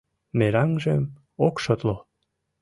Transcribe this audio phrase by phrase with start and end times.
[0.37, 1.03] Мераҥжым
[1.47, 1.95] ок шотло.